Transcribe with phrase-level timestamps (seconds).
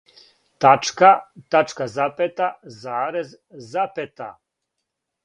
[0.59, 1.11] Тачка.
[1.51, 2.47] Тачка запета.
[2.79, 3.29] Зарез.
[3.51, 4.31] Запета,